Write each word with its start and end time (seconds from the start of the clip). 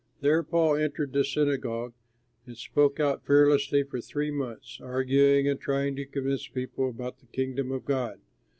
There 0.21 0.41
Paul 0.41 0.77
entered 0.77 1.13
the 1.13 1.23
synagogue, 1.23 1.93
and 2.47 2.57
spoke 2.57 2.99
out 2.99 3.23
fearlessly 3.23 3.83
for 3.83 4.01
three 4.01 4.31
months, 4.31 4.79
arguing 4.81 5.47
and 5.47 5.59
trying 5.61 5.95
to 5.97 6.07
convince 6.07 6.47
people 6.47 6.89
about 6.89 7.19
the 7.19 7.27
Kingdom 7.27 7.71
of 7.71 7.85
God. 7.85 8.19